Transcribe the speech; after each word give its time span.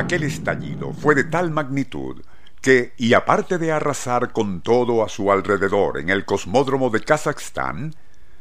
Aquel 0.00 0.22
estallido 0.22 0.94
fue 0.94 1.14
de 1.14 1.24
tal 1.24 1.50
magnitud 1.50 2.22
que, 2.62 2.94
y 2.96 3.12
aparte 3.12 3.58
de 3.58 3.70
arrasar 3.70 4.32
con 4.32 4.62
todo 4.62 5.04
a 5.04 5.10
su 5.10 5.30
alrededor 5.30 5.98
en 5.98 6.08
el 6.08 6.24
cosmódromo 6.24 6.88
de 6.88 7.00
Kazajstán, 7.00 7.94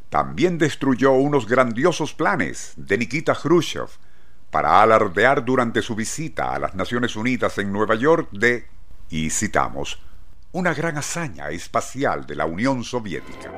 también 0.10 0.58
destruyó 0.58 1.12
unos 1.12 1.50
grandiosos 1.50 2.14
planes 2.14 2.72
de 2.78 2.98
Nikita 2.98 3.36
Khrushchev 3.36 3.90
para 4.50 4.82
alardear 4.82 5.44
durante 5.44 5.82
su 5.82 5.96
visita 5.96 6.56
a 6.56 6.60
las 6.60 6.76
Naciones 6.76 7.18
Unidas 7.18 7.58
en 7.58 7.74
Nueva 7.74 7.96
York 7.96 8.30
de, 8.32 8.66
y 9.10 9.30
citamos, 9.30 10.02
una 10.54 10.74
gran 10.74 10.98
hazaña 10.98 11.50
espacial 11.50 12.26
de 12.26 12.36
la 12.38 12.46
Unión 12.46 12.86
Soviética. 12.86 13.52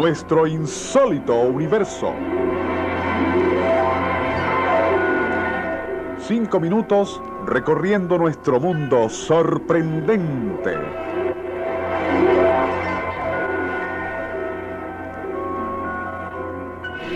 Nuestro 0.00 0.46
insólito 0.46 1.34
universo. 1.42 2.14
Cinco 6.26 6.58
minutos 6.58 7.20
recorriendo 7.44 8.16
nuestro 8.16 8.58
mundo 8.58 9.10
sorprendente. 9.10 10.74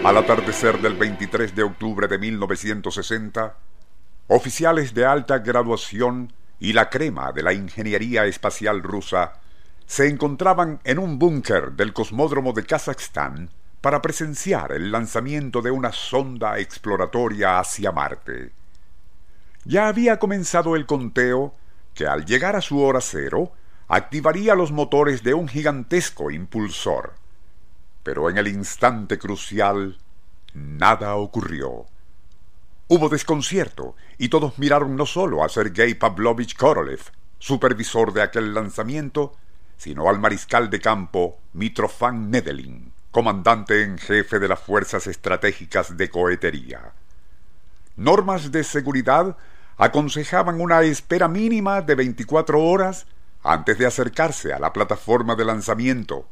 Al 0.04 0.18
atardecer 0.18 0.78
del 0.82 0.92
23 0.92 1.54
de 1.54 1.62
octubre 1.62 2.06
de 2.06 2.18
1960, 2.18 3.56
oficiales 4.28 4.92
de 4.92 5.06
alta 5.06 5.38
graduación 5.38 6.34
y 6.60 6.74
la 6.74 6.90
crema 6.90 7.32
de 7.32 7.44
la 7.44 7.54
ingeniería 7.54 8.26
espacial 8.26 8.82
rusa 8.82 9.40
se 9.86 10.08
encontraban 10.08 10.80
en 10.84 10.98
un 10.98 11.18
búnker 11.18 11.72
del 11.72 11.92
cosmódromo 11.92 12.52
de 12.52 12.64
Kazajstán 12.64 13.50
para 13.80 14.00
presenciar 14.00 14.72
el 14.72 14.90
lanzamiento 14.90 15.60
de 15.60 15.70
una 15.70 15.92
sonda 15.92 16.58
exploratoria 16.58 17.58
hacia 17.58 17.92
Marte. 17.92 18.52
Ya 19.64 19.88
había 19.88 20.18
comenzado 20.18 20.76
el 20.76 20.86
conteo 20.86 21.54
que 21.94 22.06
al 22.06 22.24
llegar 22.24 22.56
a 22.56 22.60
su 22.60 22.80
hora 22.80 23.00
cero 23.00 23.52
activaría 23.88 24.54
los 24.54 24.72
motores 24.72 25.22
de 25.22 25.34
un 25.34 25.48
gigantesco 25.48 26.30
impulsor. 26.30 27.14
Pero 28.02 28.30
en 28.30 28.38
el 28.38 28.48
instante 28.48 29.18
crucial 29.18 29.98
nada 30.54 31.16
ocurrió. 31.16 31.86
Hubo 32.88 33.08
desconcierto 33.08 33.96
y 34.18 34.28
todos 34.28 34.58
miraron 34.58 34.96
no 34.96 35.06
solo 35.06 35.42
a 35.42 35.48
Sergei 35.48 35.94
Pavlovich 35.94 36.56
Korolev, 36.56 37.00
supervisor 37.38 38.12
de 38.12 38.22
aquel 38.22 38.54
lanzamiento, 38.54 39.34
sino 39.76 40.08
al 40.08 40.18
mariscal 40.18 40.70
de 40.70 40.80
campo 40.80 41.38
Mitrofan 41.52 42.30
Nedelin, 42.30 42.92
comandante 43.10 43.82
en 43.82 43.98
jefe 43.98 44.38
de 44.38 44.48
las 44.48 44.60
fuerzas 44.60 45.06
estratégicas 45.06 45.96
de 45.96 46.10
cohetería. 46.10 46.92
Normas 47.96 48.50
de 48.50 48.64
seguridad 48.64 49.36
aconsejaban 49.76 50.60
una 50.60 50.82
espera 50.82 51.28
mínima 51.28 51.82
de 51.82 51.94
24 51.94 52.60
horas 52.60 53.06
antes 53.42 53.78
de 53.78 53.86
acercarse 53.86 54.52
a 54.52 54.58
la 54.58 54.72
plataforma 54.72 55.36
de 55.36 55.44
lanzamiento, 55.44 56.26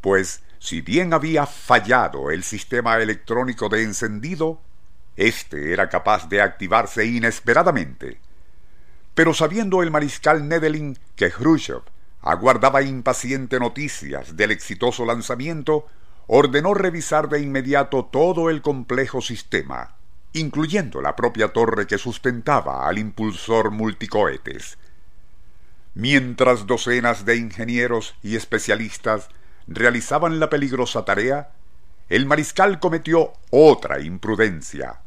pues 0.00 0.42
si 0.58 0.80
bien 0.80 1.12
había 1.12 1.46
fallado 1.46 2.30
el 2.30 2.42
sistema 2.42 2.96
electrónico 2.98 3.68
de 3.68 3.82
encendido, 3.82 4.60
éste 5.16 5.72
era 5.72 5.88
capaz 5.88 6.28
de 6.28 6.40
activarse 6.40 7.04
inesperadamente. 7.04 8.18
Pero 9.14 9.34
sabiendo 9.34 9.82
el 9.82 9.90
mariscal 9.90 10.48
Nedelin 10.48 10.98
que 11.16 11.30
Khrushchev 11.30 11.82
aguardaba 12.24 12.82
impaciente 12.82 13.60
noticias 13.60 14.34
del 14.34 14.50
exitoso 14.50 15.04
lanzamiento, 15.04 15.86
ordenó 16.26 16.72
revisar 16.72 17.28
de 17.28 17.40
inmediato 17.40 18.06
todo 18.06 18.48
el 18.48 18.62
complejo 18.62 19.20
sistema, 19.20 19.96
incluyendo 20.32 21.02
la 21.02 21.16
propia 21.16 21.52
torre 21.52 21.86
que 21.86 21.98
sustentaba 21.98 22.88
al 22.88 22.96
impulsor 22.96 23.70
multicohetes. 23.70 24.78
Mientras 25.92 26.66
docenas 26.66 27.26
de 27.26 27.36
ingenieros 27.36 28.14
y 28.22 28.36
especialistas 28.36 29.28
realizaban 29.66 30.40
la 30.40 30.48
peligrosa 30.48 31.04
tarea, 31.04 31.50
el 32.08 32.24
mariscal 32.24 32.80
cometió 32.80 33.34
otra 33.50 34.00
imprudencia, 34.00 35.00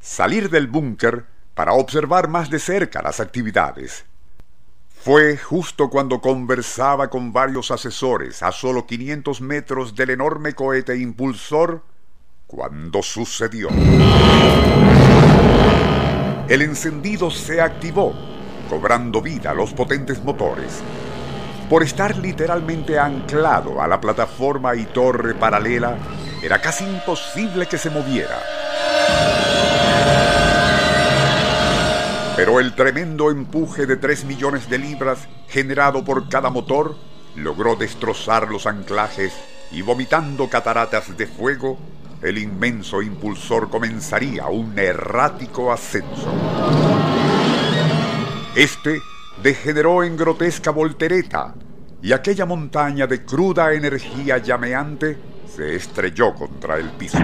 salir 0.00 0.50
del 0.50 0.68
búnker 0.68 1.26
para 1.54 1.72
observar 1.72 2.28
más 2.28 2.48
de 2.48 2.60
cerca 2.60 3.02
las 3.02 3.18
actividades. 3.18 4.04
Fue 5.02 5.38
justo 5.38 5.88
cuando 5.88 6.20
conversaba 6.20 7.08
con 7.08 7.32
varios 7.32 7.70
asesores 7.70 8.42
a 8.42 8.52
solo 8.52 8.86
500 8.86 9.40
metros 9.40 9.94
del 9.94 10.10
enorme 10.10 10.52
cohete 10.52 10.94
impulsor 10.98 11.82
cuando 12.46 13.02
sucedió. 13.02 13.70
El 16.48 16.60
encendido 16.60 17.30
se 17.30 17.62
activó, 17.62 18.12
cobrando 18.68 19.22
vida 19.22 19.52
a 19.52 19.54
los 19.54 19.72
potentes 19.72 20.22
motores. 20.22 20.82
Por 21.70 21.82
estar 21.82 22.18
literalmente 22.18 22.98
anclado 22.98 23.80
a 23.80 23.88
la 23.88 24.02
plataforma 24.02 24.76
y 24.76 24.84
torre 24.84 25.34
paralela, 25.34 25.96
era 26.42 26.60
casi 26.60 26.84
imposible 26.84 27.64
que 27.66 27.78
se 27.78 27.88
moviera. 27.88 28.38
Pero 32.36 32.60
el 32.60 32.74
tremendo 32.74 33.30
empuje 33.30 33.86
de 33.86 33.96
3 33.96 34.24
millones 34.24 34.68
de 34.70 34.78
libras 34.78 35.28
generado 35.48 36.04
por 36.04 36.28
cada 36.28 36.50
motor 36.50 36.96
logró 37.36 37.76
destrozar 37.76 38.50
los 38.50 38.66
anclajes 38.66 39.32
y 39.70 39.82
vomitando 39.82 40.48
cataratas 40.48 41.16
de 41.16 41.26
fuego, 41.26 41.78
el 42.22 42.38
inmenso 42.38 43.02
impulsor 43.02 43.70
comenzaría 43.70 44.46
un 44.46 44.78
errático 44.78 45.72
ascenso. 45.72 46.32
Este 48.54 49.00
degeneró 49.42 50.02
en 50.02 50.16
grotesca 50.16 50.70
voltereta 50.70 51.54
y 52.02 52.12
aquella 52.12 52.46
montaña 52.46 53.06
de 53.06 53.24
cruda 53.24 53.72
energía 53.72 54.38
llameante 54.38 55.18
se 55.46 55.76
estrelló 55.76 56.34
contra 56.34 56.76
el 56.78 56.90
piso. 56.90 57.18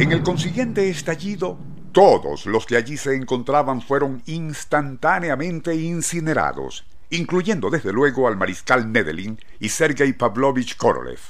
En 0.00 0.12
el 0.12 0.22
consiguiente 0.22 0.88
estallido, 0.88 1.58
Todos 1.92 2.46
los 2.46 2.64
que 2.64 2.78
allí 2.78 2.96
se 2.96 3.14
encontraban 3.14 3.82
fueron 3.82 4.22
instantáneamente 4.24 5.74
incinerados, 5.74 6.86
incluyendo 7.10 7.68
desde 7.68 7.92
luego 7.92 8.26
al 8.26 8.38
mariscal 8.38 8.90
Nedelin 8.90 9.38
y 9.58 9.68
Sergei 9.68 10.14
Pavlovich 10.14 10.78
Korolev. 10.78 11.20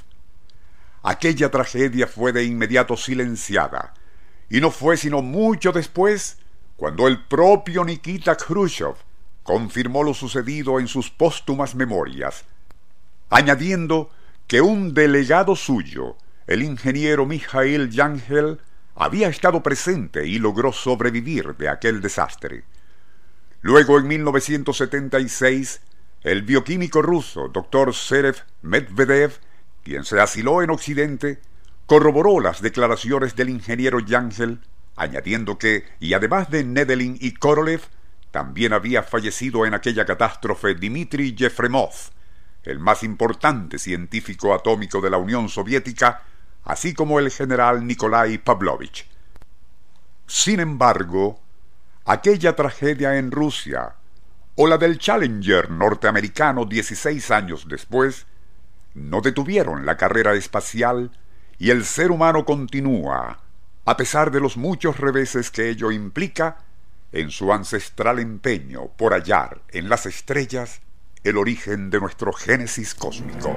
Aquella 1.03 1.51
tragedia 1.51 2.07
fue 2.07 2.31
de 2.31 2.45
inmediato 2.45 2.97
silenciada, 2.97 3.93
y 4.49 4.61
no 4.61 4.71
fue 4.71 4.97
sino 4.97 5.21
mucho 5.21 5.73
después 5.73 6.39
cuando 6.77 7.09
el 7.09 7.25
propio 7.25 7.85
Nikita 7.85 8.37
Khrushchev 8.37 8.95
confirmó 9.43 10.05
lo 10.05 10.15
sucedido 10.15 10.79
en 10.79 10.87
sus 10.87 11.11
póstumas 11.11 11.75
memorias, 11.75 12.45
añadiendo 13.31 14.11
que 14.47 14.61
un 14.61 14.95
delegado 14.95 15.57
suyo, 15.57 16.17
el 16.51 16.65
ingeniero 16.65 17.27
Mikhail 17.27 17.91
Yangel, 17.91 18.59
había 18.97 19.29
estado 19.29 19.63
presente 19.63 20.27
y 20.27 20.41
logró 20.41 20.73
sobrevivir 20.73 21.55
de 21.55 21.69
aquel 21.69 22.01
desastre. 22.01 22.65
Luego, 23.61 24.01
en 24.01 24.09
1976, 24.09 25.81
el 26.23 26.43
bioquímico 26.43 27.03
ruso 27.03 27.47
Dr. 27.47 27.95
Serev 27.95 28.39
Medvedev, 28.63 29.39
quien 29.85 30.03
se 30.03 30.21
asiló 30.21 30.61
en 30.61 30.71
Occidente, 30.71 31.39
corroboró 31.87 32.41
las 32.41 32.61
declaraciones 32.61 33.37
del 33.37 33.51
ingeniero 33.51 34.01
Yangel, 34.01 34.59
añadiendo 34.97 35.57
que, 35.57 35.85
y 36.01 36.15
además 36.15 36.51
de 36.51 36.65
Nedelin 36.65 37.17
y 37.21 37.35
Korolev, 37.35 37.83
también 38.33 38.73
había 38.73 39.05
fallecido 39.05 39.67
en 39.67 39.75
aquella 39.75 40.05
catástrofe 40.05 40.75
Dmitry 40.75 41.33
Yefremov, 41.33 41.95
el 42.65 42.81
más 42.81 43.05
importante 43.05 43.79
científico 43.79 44.53
atómico 44.53 45.01
de 45.01 45.11
la 45.11 45.17
Unión 45.17 45.49
Soviética, 45.49 46.25
así 46.65 46.95
como 46.95 47.19
el 47.19 47.31
general 47.31 47.87
Nikolai 47.87 48.39
Pavlovich. 48.39 49.07
Sin 50.27 50.61
embargo, 50.61 51.41
aquella 52.05 52.55
tragedia 52.55 53.17
en 53.17 53.31
Rusia 53.31 53.95
o 54.57 54.67
la 54.67 54.79
del 54.79 54.99
Challenger 54.99 55.71
norteamericano 55.71 56.65
16 56.65 57.31
años 57.31 57.67
después 57.69 58.27
no 58.95 59.21
detuvieron 59.21 59.87
la 59.87 59.97
carrera 59.97 60.35
espacial 60.35 61.11
y 61.59 61.71
el 61.71 61.85
ser 61.85 62.11
humano 62.11 62.45
continúa, 62.45 63.41
a 63.85 63.97
pesar 63.97 64.31
de 64.31 64.41
los 64.41 64.57
muchos 64.57 64.99
reveses 64.99 65.51
que 65.51 65.69
ello 65.69 65.91
implica, 65.91 66.59
en 67.13 67.31
su 67.31 67.53
ancestral 67.53 68.19
empeño 68.19 68.89
por 68.97 69.13
hallar 69.13 69.63
en 69.71 69.89
las 69.89 70.07
estrellas 70.07 70.81
el 71.25 71.37
origen 71.37 71.91
de 71.91 72.01
nuestro 72.01 72.33
génesis 72.33 72.95
cósmico. 72.95 73.57